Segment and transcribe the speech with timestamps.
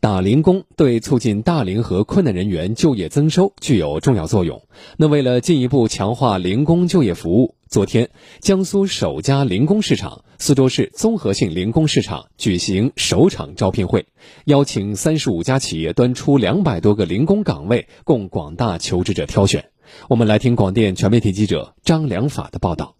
[0.00, 4.62] 打零工对促进大龄和困难人员就业增收具有重要作用。
[4.96, 8.08] 那为了进一步强化零工就业服务，昨天，
[8.40, 14.06] 江苏首家零工市场——苏州市综合性零工市场举行首场招聘会，
[14.46, 19.66] 邀请三十五家企业端出两百多个零工岗位，供广大求职者挑选。
[20.08, 22.94] 我们来听广电全媒体记者张良法的报道。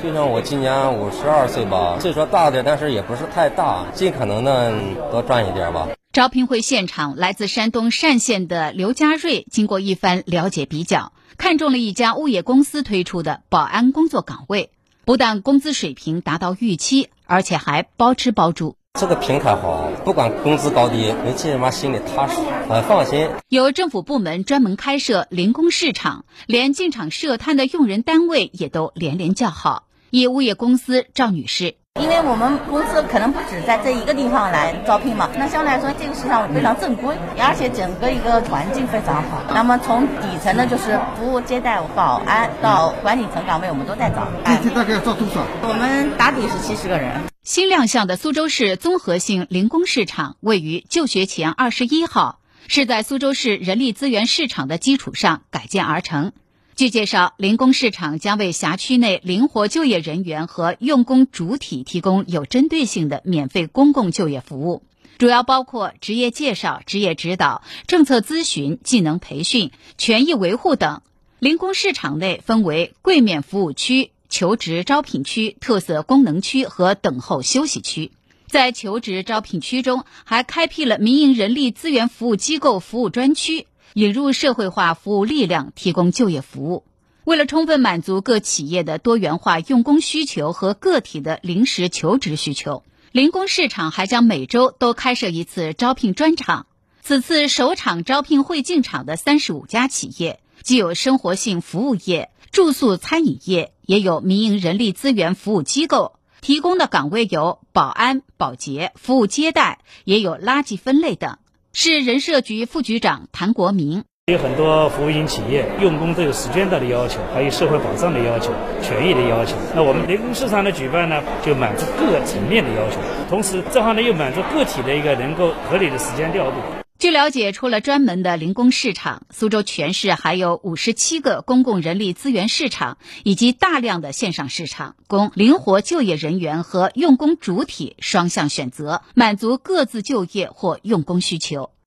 [0.00, 4.72] 就像我今年五十二岁吧，岁数大点，但是也不是太大，尽可能的
[5.10, 5.88] 多赚一点吧。
[6.14, 14.70] 招聘会现场，来自山东单县的刘家瑞经过一番了解比较，看中了一家物业公司推出的保安工作岗位，
[15.04, 18.76] 不但工资水平达到预期，而且还包吃包住。
[19.00, 22.36] 这个平台好，不管工资高低，人起码心里踏实，
[22.68, 23.28] 很放心。
[23.48, 29.88] 有政府部门专门开设零工市场，连进场设摊的用人单位也都连连叫好。
[30.10, 39.40] 以物业公司赵女士，因为我们公司可能不止在这一个地方来招聘嘛，那相对来说这个市场非常正规，而且整个一个环境非常好。
[39.54, 44.26] 那么从底层的就是服务接待、保安到管理层岗位，我们都在招。
[44.42, 45.46] 一天大概要招多少？
[45.62, 47.12] 我们打底是七十个人。
[47.44, 56.32] 新亮相的苏州市综合性零工市场位于就学前二十一号，是在苏州市人力资源市场的基础上改建而成。
[56.76, 64.82] 据介绍，零工市场将为辖区内灵活就业人员和用工主体提供有针对性的免费公共就业服务，
[65.16, 71.00] 主要包括职业介绍、职业指导、政策咨询、技能培训、权益维护等。
[71.38, 78.10] 零工市场内分为柜面服务区、求职招聘区、特色功能区和等候休息区。
[78.48, 83.68] 在求职招聘区中，还开辟了民营人力资源服务机构服务专区。
[83.94, 86.84] 引入社会化服务力量，提供就业服务。
[87.22, 92.82] 为了充分满足各企业的多元化用工需求和个体的临时求职需求，
[93.12, 96.66] 零工市场还将每周都开设一次招聘专场。
[97.02, 111.38] 此次首场招聘会进场的三十五家企业，既有生活性服务业、住宿餐饮业，也有民营人力资源服务机构，提供的岗位有保安、保洁、服务接待，也有垃圾分类等。
[111.76, 119.56] 市人社局副局长谭国明有很多服务型企业用工都有时间段的要求，还有社会保障的要求、权益的要求。
[119.74, 126.56] 那我们人工市场的举办呢，就满足各个层面的要求，同时这行呢又满足个体的一个能够合理的时间调度。
[126.96, 141.73] 据了解，除了专门的零工市场，苏州全市还有五十七个公共人力资源市场以及大量的线上市场，供灵活就业人员和用工主体双向选择，满足各自就业或用工需求。